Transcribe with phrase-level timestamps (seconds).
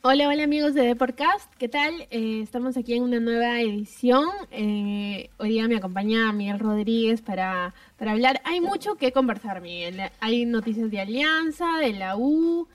[0.00, 1.92] Hola, hola amigos de Deporcast, ¿qué tal?
[2.12, 4.28] Eh, estamos aquí en una nueva edición.
[4.52, 8.40] Eh, hoy día me acompaña Miguel Rodríguez para, para hablar.
[8.44, 10.00] Hay mucho que conversar, Miguel.
[10.20, 12.68] Hay noticias de Alianza, de la U,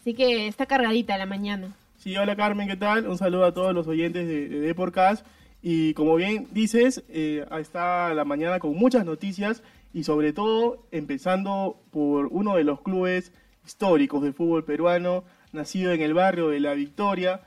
[0.00, 1.70] así que está cargadita la mañana.
[1.98, 3.06] Sí, hola Carmen, ¿qué tal?
[3.06, 5.26] Un saludo a todos los oyentes de, de Deporcast.
[5.62, 9.62] Y como bien dices, eh, está la mañana con muchas noticias
[9.92, 13.32] y sobre todo empezando por uno de los clubes
[13.66, 17.42] históricos del fútbol peruano, nacido en el barrio de La Victoria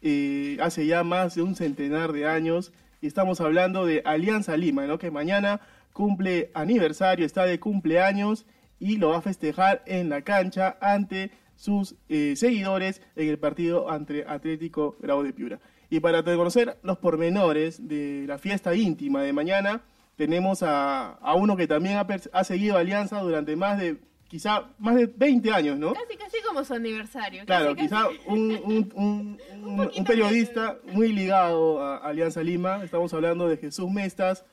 [0.00, 2.72] eh, hace ya más de un centenar de años.
[3.00, 4.98] Y estamos hablando de Alianza Lima, ¿no?
[4.98, 5.60] que mañana
[5.92, 8.46] cumple aniversario, está de cumpleaños
[8.80, 13.90] y lo va a festejar en la cancha ante sus eh, seguidores en el partido
[13.90, 15.58] ante Atlético Grau de Piura.
[15.90, 19.82] Y para conocer los pormenores de la fiesta íntima de mañana,
[20.16, 23.96] tenemos a, a uno que también ha, ha seguido Alianza durante más de
[24.28, 25.92] quizá más de 20 años, ¿no?
[25.94, 27.44] Casi, casi como su aniversario.
[27.46, 28.18] Claro, casi, quizá casi.
[28.26, 32.84] un, un, un, un, poquito un periodista muy ligado a Alianza Lima.
[32.84, 34.44] Estamos hablando de Jesús Mestas,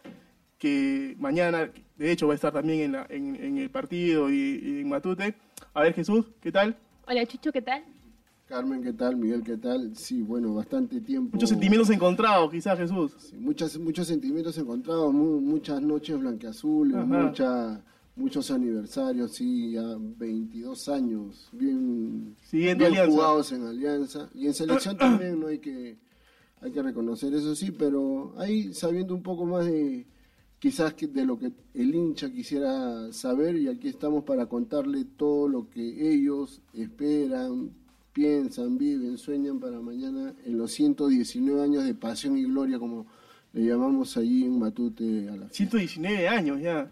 [0.57, 4.35] que mañana, de hecho, va a estar también en, la, en, en el partido y,
[4.63, 5.35] y en Matute.
[5.73, 6.77] A ver, Jesús, ¿qué tal?
[7.07, 7.83] Hola, Chucho, ¿qué tal?
[8.47, 9.15] Carmen, ¿qué tal?
[9.15, 9.95] Miguel, ¿qué tal?
[9.95, 11.31] Sí, bueno, bastante tiempo.
[11.33, 13.11] Muchos sentimientos encontrados, quizás, Jesús.
[13.17, 17.05] Sí, muchas, muchos sentimientos encontrados, mu- muchas noches blanqueazules, Ajá.
[18.16, 24.30] Muchos aniversarios, sí, ya 22 años, bien, Siguiendo bien jugados en Alianza.
[24.33, 25.47] Y en selección también, ¿no?
[25.47, 25.97] Hay que,
[26.61, 30.05] hay que reconocer eso, sí, pero ahí sabiendo un poco más de
[30.59, 35.47] quizás que- de lo que el hincha quisiera saber y aquí estamos para contarle todo
[35.50, 37.72] lo que ellos esperan,
[38.13, 43.06] piensan, viven, sueñan para mañana en los 119 años de pasión y gloria como
[43.51, 45.56] le llamamos allí en Matute a la fiesta.
[45.57, 46.89] 119 años ya,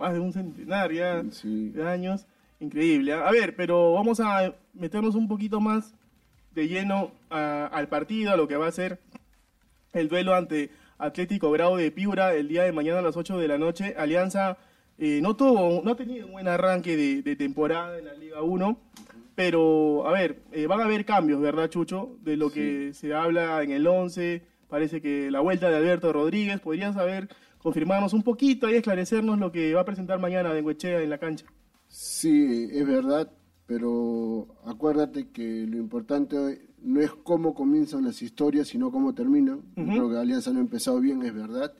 [0.00, 1.68] más de un centenar ya Sí.
[1.70, 2.26] de años.
[2.58, 3.12] Increíble.
[3.12, 5.94] A ver, pero vamos a meternos un poquito más
[6.54, 8.98] de lleno a- al partido, a lo que va a ser
[9.92, 13.48] el duelo ante Atlético Grau de Piura el día de mañana a las 8 de
[13.48, 13.94] la noche.
[13.96, 14.56] Alianza
[14.98, 18.42] eh, no tuvo, no ha tenido un buen arranque de, de temporada en la Liga
[18.42, 18.78] 1,
[19.34, 22.16] pero a ver, eh, van a haber cambios, ¿verdad, Chucho?
[22.22, 26.60] De lo que se habla en el 11, parece que la vuelta de Alberto Rodríguez,
[26.60, 27.28] ¿podrías saber,
[27.62, 31.18] confirmarnos un poquito y esclarecernos lo que va a presentar mañana de Huechea en la
[31.18, 31.46] cancha?
[31.88, 33.30] Sí, es verdad,
[33.66, 39.62] pero acuérdate que lo importante no es cómo comienzan las historias, sino cómo terminan.
[39.76, 39.86] Ujú.
[39.86, 41.72] Creo que Alianza no ha empezado bien, es verdad.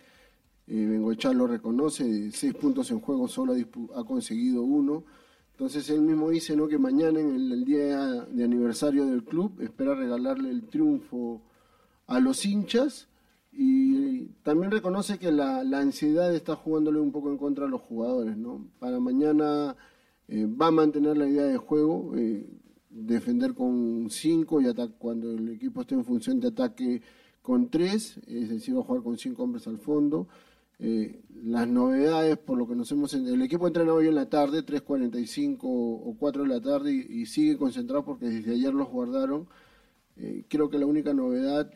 [0.67, 1.01] Eh,
[1.35, 3.55] lo reconoce, de seis puntos en juego solo
[3.95, 5.05] ha, conseguido uno.
[5.53, 6.69] Entonces él mismo dice ¿no?
[6.69, 11.43] que mañana, en el, el día de aniversario del club, espera regalarle el triunfo
[12.07, 13.10] a los hinchas
[13.53, 17.81] y también reconoce que la, la ansiedad está jugándole un poco en contra a los
[17.81, 18.37] jugadores.
[18.37, 18.67] ¿no?
[18.79, 19.77] Para mañana
[20.29, 22.47] eh, va a mantener la idea de juego, eh,
[22.89, 24.67] defender con 5 y
[24.99, 27.03] cuando el equipo esté en función de ataque
[27.43, 30.29] con 3, es decir, va a jugar con 5 hombres al fondo.
[30.79, 33.13] Eh, las novedades, por lo que nos hemos...
[33.13, 37.27] El equipo entrena hoy en la tarde, 3.45 o 4 de la tarde, y, y
[37.27, 39.49] sigue concentrado porque desde ayer los guardaron.
[40.49, 41.71] Creo que la única novedad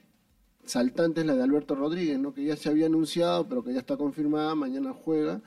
[0.66, 2.34] saltante es la de Alberto Rodríguez, ¿no?
[2.34, 5.42] que ya se había anunciado, pero que ya está confirmada, mañana juega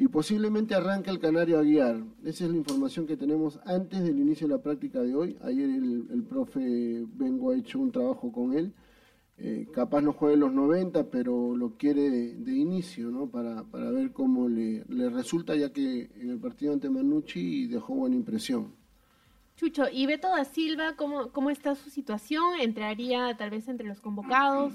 [0.00, 2.02] y posiblemente arranca el Canario a guiar.
[2.24, 5.36] Esa es la información que tenemos antes del inicio de la práctica de hoy.
[5.42, 8.72] Ayer el, el profe Bengo ha hecho un trabajo con él.
[9.36, 13.30] Eh, capaz no juegue los 90, pero lo quiere de, de inicio, ¿no?
[13.30, 17.94] Para, para ver cómo le, le resulta, ya que en el partido ante Manucci dejó
[17.94, 18.79] buena impresión.
[19.60, 22.58] Chucho, ¿y Beto da Silva, cómo, cómo está su situación?
[22.62, 24.72] ¿Entraría tal vez entre los convocados?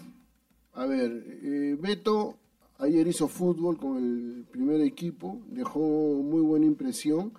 [0.73, 2.37] A ver, eh, Beto
[2.77, 7.33] ayer hizo fútbol con el primer equipo, dejó muy buena impresión.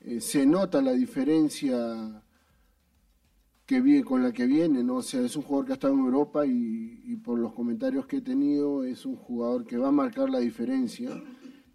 [0.00, 2.22] Eh, se nota la diferencia
[3.66, 4.96] que viene, con la que viene, ¿no?
[4.96, 8.06] O sea, es un jugador que ha estado en Europa y, y por los comentarios
[8.06, 11.10] que he tenido es un jugador que va a marcar la diferencia.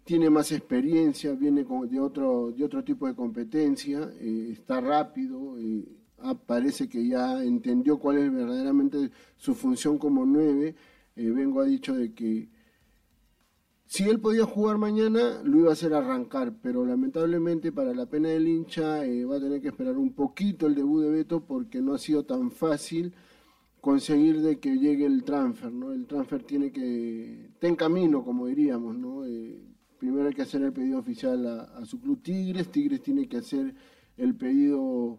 [0.04, 5.84] Tiene más experiencia, viene de otro de otro tipo de competencia, eh, está rápido, eh,
[6.18, 10.74] ah, parece que ya entendió cuál es verdaderamente su función como nueve.
[11.16, 12.48] Eh, Vengo ha dicho de que
[13.86, 18.30] si él podía jugar mañana, lo iba a hacer arrancar, pero lamentablemente para la pena
[18.30, 21.80] del hincha eh, va a tener que esperar un poquito el debut de Beto porque
[21.80, 23.14] no ha sido tan fácil
[23.80, 25.92] conseguir de que llegue el transfer, ¿no?
[25.92, 29.22] El transfer tiene que, está en camino, como diríamos, ¿no?
[30.04, 33.74] Primero hay que hacer el pedido oficial a, su club Tigres, Tigres tiene que hacer
[34.18, 35.18] el pedido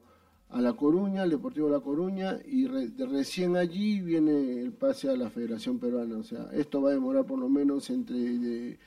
[0.49, 5.17] a La Coruña, al Deportivo La Coruña, y de recién allí viene el pase a
[5.17, 6.19] la Federación Peruana.
[6.19, 8.77] O sea, esto va a demorar por lo menos entre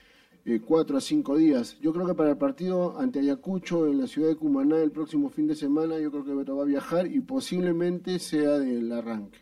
[0.44, 1.76] eh, cuatro a cinco días.
[1.80, 5.30] Yo creo que para el partido ante Ayacucho en la ciudad de Cumaná el próximo
[5.30, 9.40] fin de semana, yo creo que Beto va a viajar y posiblemente sea del arranque.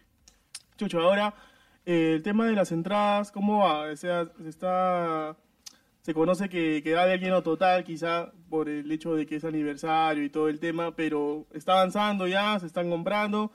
[0.78, 1.34] Chucho, ahora
[1.84, 3.90] eh, el tema de las entradas, ¿cómo va?
[3.90, 5.36] O sea, se está
[6.06, 9.44] se conoce que, que va de lleno total, quizá por el hecho de que es
[9.44, 13.50] aniversario y todo el tema, pero está avanzando ya, se están comprando.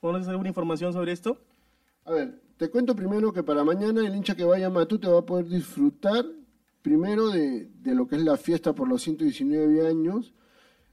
[0.00, 1.36] ¿Conoces alguna información sobre esto?
[2.06, 5.18] A ver, te cuento primero que para mañana el hincha que vaya a Matute va
[5.18, 6.24] a poder disfrutar
[6.80, 10.32] primero de, de lo que es la fiesta por los 119 años.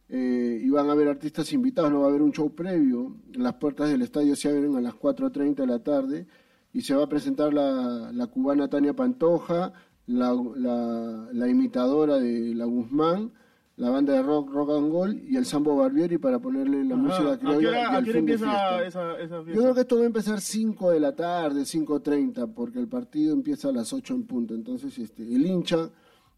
[0.10, 3.15] Eh, y van a haber artistas invitados, no va a haber un show previo.
[3.31, 6.27] Las puertas del estadio se abren a las 4.30 de la tarde
[6.74, 9.71] y se va a presentar la, la cubana Tania Pantoja,
[10.07, 13.31] la, la, imitadora de La Guzmán,
[13.75, 17.38] la banda de rock Rock and Gold y el Sambo Barbieri para ponerle la música
[17.38, 19.54] criolla ¿A qué empieza esa, esa, fiesta?
[19.54, 23.33] Yo creo que esto va a empezar 5 de la tarde, 5.30, porque el partido
[23.33, 24.56] empieza a las 8 en punto.
[24.56, 25.92] Entonces, este, el hincha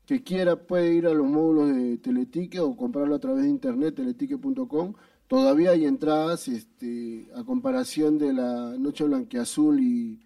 [0.05, 3.95] que quiera puede ir a los módulos de Teletique o comprarlo a través de internet,
[3.95, 4.93] teletique.com.
[5.27, 10.19] Todavía hay entradas este, a comparación de la Noche Blanqueazul y,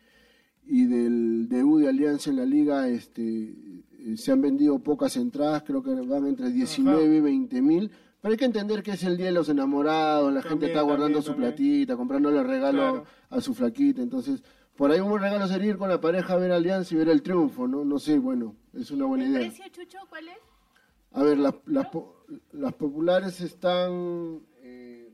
[0.65, 2.87] y del debut de Alianza en la liga.
[2.87, 3.55] Este,
[4.15, 7.91] se han vendido pocas entradas, creo que van entre 19 y 20 mil.
[8.21, 11.21] Pero hay que entender que es el día de los enamorados, la gente está guardando
[11.21, 14.01] su platita, comprándole regalo a su flaquita.
[14.01, 14.41] Entonces,
[14.77, 17.09] por ahí un buen regalo sería ir con la pareja a ver Alianza y ver
[17.09, 17.83] el triunfo, ¿no?
[17.83, 19.41] No sé, bueno, es una buena idea.
[19.41, 20.37] ¿El precio, Chucho, cuál es?
[21.11, 24.41] A ver, las, las, populares están...
[24.61, 25.11] Eh,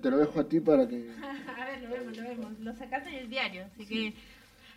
[0.00, 1.10] te lo dejo a ti para que...
[1.56, 2.60] a ver, lo vemos, lo vemos.
[2.60, 4.14] Lo sacaste en el diario, así que...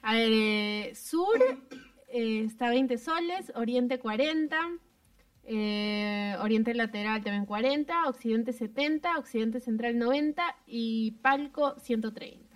[0.07, 1.35] A ver, eh, Sur
[2.09, 4.55] eh, está 20 soles, Oriente 40,
[5.45, 12.55] eh, Oriente Lateral también 40, Occidente 70, Occidente Central 90 y Palco 130.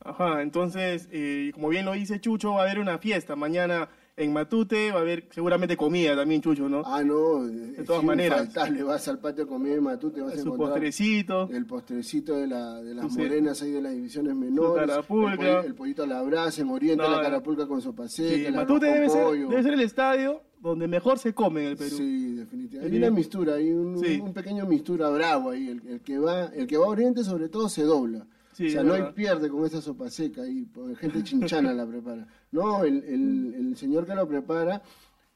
[0.00, 1.08] Ajá, entonces,
[1.54, 5.00] como bien lo dice Chucho, va a haber una fiesta mañana en Matute, va a
[5.02, 6.82] haber seguramente comida también, Chucho, ¿no?
[6.84, 8.54] Ah, no, de todas maneras.
[8.70, 11.48] le vas al patio de comida en Matute, vas a encontrar postrecito.
[11.50, 15.60] el postrecito de, la, de las morenas ahí de las divisiones menores, carapulca.
[15.60, 19.08] El, pollito a la brasa, en Oriente la carapulca con sopa seca, sí, Matute debe
[19.08, 21.96] ser, debe ser el estadio donde mejor se come en el Perú.
[21.96, 22.94] Sí, definitivamente.
[22.94, 26.76] Hay una mistura, hay un, pequeño mistura bravo ahí, el, el, que va, el que
[26.76, 30.10] va a Oriente sobre todo se dobla o sea, no hay pierde con esa sopa
[30.10, 30.68] seca y
[30.98, 32.26] gente chinchana la prepara.
[32.52, 34.82] No, el, el, señor que lo prepara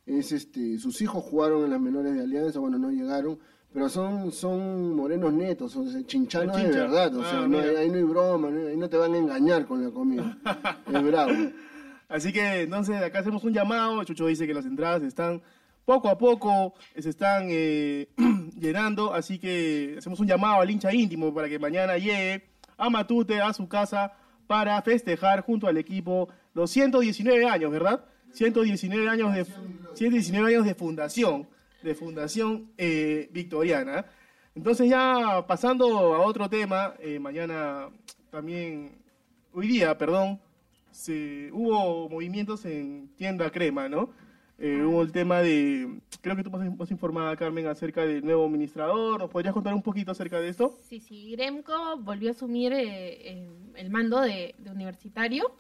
[0.05, 3.39] es este, sus hijos jugaron en las menores de Alianza, bueno, no llegaron,
[3.73, 7.97] pero son, son morenos netos, son chinchanos de verdad, o sea, ah, no, ahí no
[7.97, 10.39] hay broma, ahí no te van a engañar con la comida.
[10.93, 11.33] es bravo.
[12.09, 15.43] Así que entonces acá hacemos un llamado, Chucho dice que las entradas están
[15.87, 18.09] poco a poco se están eh,
[18.59, 22.45] llenando, así que hacemos un llamado al hincha íntimo para que mañana llegue
[22.77, 24.13] a Matute, a su casa,
[24.47, 28.05] para festejar junto al equipo los 119 años, ¿verdad?
[28.33, 29.47] 119 años de,
[29.95, 31.49] 119 años de fundación,
[31.83, 34.07] de fundación eh, victoriana.
[34.55, 37.89] Entonces ya pasando a otro tema, eh, mañana
[38.31, 38.93] también,
[39.53, 40.41] hoy día, perdón,
[40.91, 44.11] se, hubo movimientos en Tienda Crema, ¿no?
[44.59, 49.21] Eh, hubo el tema de, creo que tú más informada, Carmen, acerca del nuevo administrador.
[49.21, 50.79] ¿Nos podrías contar un poquito acerca de esto?
[50.89, 55.53] Sí, sí, Gremco volvió a asumir eh, el mando de, universitario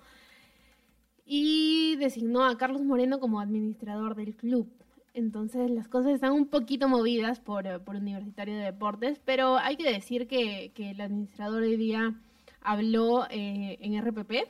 [1.27, 4.67] y designó a Carlos Moreno como administrador del club.
[5.13, 9.91] Entonces las cosas están un poquito movidas por, por Universitario de Deportes, pero hay que
[9.91, 12.15] decir que, que el administrador hoy día
[12.63, 14.49] habló eh, en RPP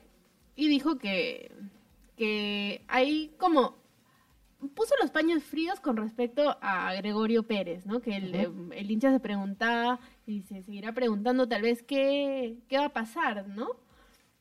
[0.56, 1.52] y dijo que,
[2.16, 3.85] que hay como
[4.74, 8.00] puso los paños fríos con respecto a Gregorio Pérez, ¿no?
[8.00, 12.86] Que el, el, hincha se preguntaba y se seguirá preguntando tal vez qué, qué va
[12.86, 13.68] a pasar, ¿no?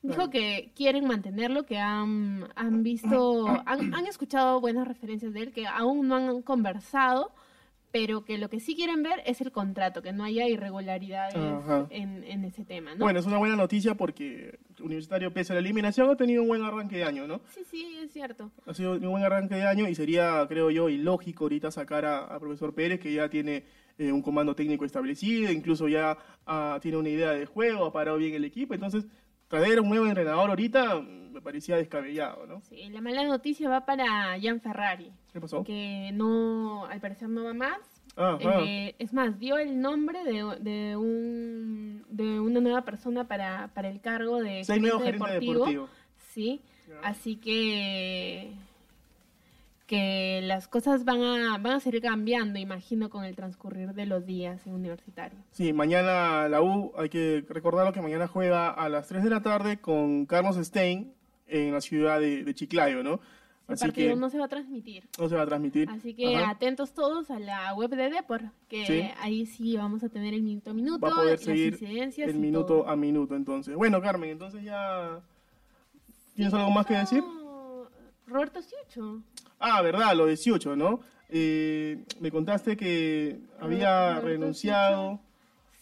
[0.02, 5.52] Dijo que quieren mantenerlo, que han, han visto, han, han, escuchado buenas referencias de él,
[5.52, 7.32] que aún no han conversado,
[7.96, 11.34] pero que lo que sí quieren ver es el contrato, que no haya irregularidades
[11.88, 13.02] en, en, ese tema, ¿no?
[13.02, 16.62] Bueno, es una buena noticia porque Universitario, pese a la eliminación, ha tenido un buen
[16.62, 17.40] arranque de año, ¿no?
[17.54, 18.50] Sí, sí, es cierto.
[18.66, 22.38] Ha sido un buen arranque de año y sería, creo yo, ilógico ahorita sacar a,
[22.38, 23.64] profesor Pérez, que ya tiene
[23.96, 28.18] eh, un comando técnico establecido, incluso ya ah, tiene una idea de juego, ha parado
[28.18, 29.06] bien el equipo, entonces
[29.48, 31.02] traer un nuevo entrenador ahorita
[31.36, 32.60] me parecía descabellado, ¿no?
[32.62, 35.62] Sí, la mala noticia va para Gian Ferrari, ¿Qué pasó?
[35.64, 37.78] que no, al parecer no va más.
[38.16, 38.62] Ah, ah.
[38.64, 43.90] Eh, es más, dio el nombre de, de, un, de una nueva persona para, para
[43.90, 45.90] el cargo de nuevos gerente gerentes deportivos.
[46.32, 47.00] Sí, Ya.
[47.08, 48.52] así que
[49.86, 54.26] que las cosas van a van a seguir cambiando, imagino, con el transcurrir de los
[54.26, 55.38] días en universitario.
[55.52, 59.42] Sí, mañana la U, hay que recordarlo que mañana juega a las 3 de la
[59.42, 61.12] tarde con Carlos Stein
[61.48, 63.20] en la ciudad de, de Chiclayo, ¿no?
[63.68, 65.08] El Así partido que no se va a transmitir.
[65.18, 65.88] no se va a transmitir.
[65.90, 66.50] Así que Ajá.
[66.50, 69.02] atentos todos a la web de Depor, que Sí.
[69.20, 72.28] ahí sí vamos a tener el minuto a minuto, va a poder las seguir incidencias
[72.28, 72.88] el minuto todo.
[72.88, 73.74] a minuto entonces.
[73.74, 75.20] Bueno, Carmen, entonces ya...
[76.36, 77.24] ¿Tienes algo más que decir?
[78.26, 79.22] Roberto Siucho.
[79.58, 81.00] Ah, verdad, lo 18, ¿no?
[81.28, 85.20] Eh, me contaste que había Roberto renunciado.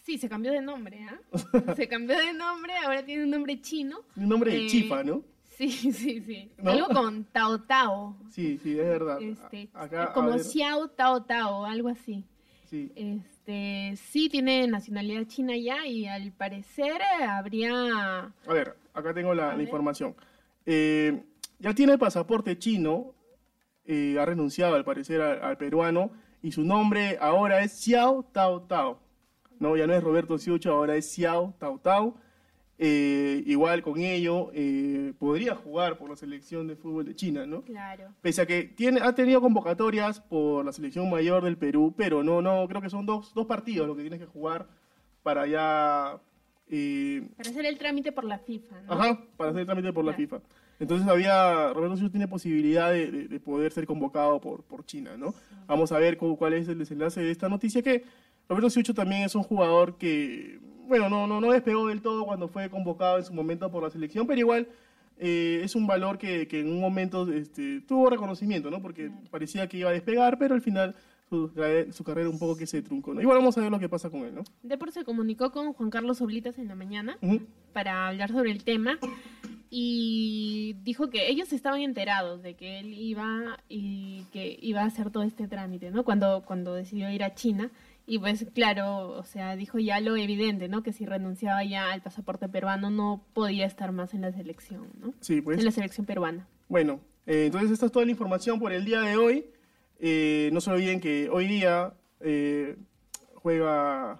[0.03, 1.19] Sí, se cambió de nombre, ¿ah?
[1.75, 3.99] se cambió de nombre, ahora tiene un nombre chino.
[4.15, 5.23] Un nombre de Eh, chifa, ¿no?
[5.57, 6.51] Sí, sí, sí.
[6.57, 6.71] ¿No?
[6.71, 8.15] Algo con Tao Tao.
[8.29, 9.21] Sí, sí, es verdad.
[9.21, 12.25] Este, acá, como Xiao Tao Tao, algo así.
[12.69, 12.91] sí.
[12.95, 19.33] Este, sí tiene nacionalidad china ya y al parecer eh, habría A ver, acá tengo
[19.33, 20.15] la, información.
[20.65, 21.23] Eh,
[21.59, 23.13] ya tiene el pasaporte chino,
[23.85, 28.61] eh, ha renunciado al parecer al, al peruano y su nombre ahora es Xiao Tao
[28.63, 28.99] Tao.
[29.59, 32.17] No, ya no es Roberto Siucho, ahora es Xiao Tao Tao.
[32.77, 37.61] Eh, igual con ello eh, podría jugar por la selección de fútbol de China, ¿no?
[37.61, 38.09] claro.
[38.21, 42.41] Pese a que tiene, ha tenido convocatorias por la selección mayor del Perú, pero no,
[42.41, 44.67] no, creo que son dos, dos partidos lo que tienes que jugar
[45.23, 46.19] para ya
[46.69, 48.91] eh, Para hacer el trámite por la FIFA, ¿no?
[48.93, 50.13] Ajá, para hacer el trámite por la.
[50.13, 50.41] FIFA.
[50.77, 55.15] Entonces había, Roberto Siucho tiene posibilidad de, de- de poder ser convocado por, por China,
[55.15, 55.33] ¿no?
[55.67, 58.03] Vamos a ver cu- cuál es el desenlace de esta noticia, que
[58.49, 62.47] Roberto Siucho también es un jugador que, bueno, no, no, no despegó del todo cuando
[62.47, 64.67] fue convocado en su momento por la selección, pero igual
[65.17, 68.81] eh, es un valor que, que en un momento este, tuvo reconocimiento, ¿no?
[68.81, 70.95] Porque parecía que iba a despegar, pero al final
[71.29, 71.51] su,
[71.91, 73.21] su carrera un poco que se truncó, ¿no?
[73.21, 74.43] Igual vamos a ver lo que pasa con él, ¿no?
[74.61, 77.17] Depor se comunicó con Juan Carlos Oblitas en la mañana
[77.73, 78.99] para hablar sobre el tema
[79.69, 85.09] y dijo que ellos estaban enterados de que él iba y que iba a hacer
[85.09, 86.03] todo este trámite, ¿no?
[86.03, 87.71] Cuando cuando decidió ir a China
[88.07, 90.83] y pues claro, o sea, dijo ya lo evidente, ¿no?
[90.83, 95.13] Que si renunciaba ya al pasaporte peruano no podía estar más en la selección, ¿no?
[95.21, 95.57] Sí, pues.
[95.57, 96.47] En la selección peruana.
[96.67, 99.45] Bueno, eh, entonces esta es toda la información por el día de hoy.
[99.99, 102.75] Eh, no se olviden que hoy día eh,
[103.35, 104.19] juega,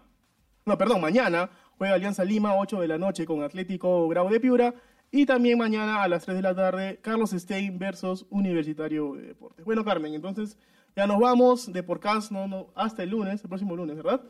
[0.65, 4.73] no, perdón, mañana juega Alianza Lima, 8 de la noche con Atlético Grau de Piura.
[5.11, 9.63] Y también mañana a las 3 de la tarde, Carlos Stein versus Universitario de Deportes.
[9.63, 10.57] Bueno, Carmen, entonces
[10.95, 14.21] ya nos vamos de podcast no, no, hasta el lunes, el próximo lunes, ¿verdad?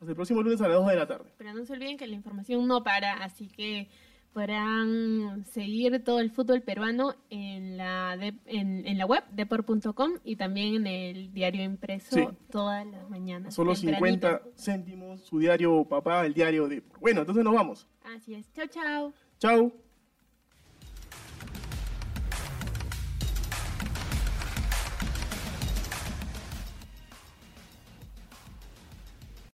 [0.00, 1.30] Hasta el próximo lunes a las 2 de la tarde.
[1.38, 3.88] Pero no se olviden que la información no para, así que
[4.32, 10.36] podrán seguir todo el fútbol peruano en la de- en, en la web depor.com y
[10.36, 12.26] también en el diario impreso Sí.
[12.50, 13.54] todas las mañanas.
[13.54, 14.28] Solo tempranito.
[14.28, 16.82] 50 céntimos, su diario papá, el diario de...
[17.00, 17.86] Bueno, entonces nos vamos.
[18.04, 18.50] Así es.
[18.54, 19.12] Chao, chao.
[19.38, 19.72] Chao.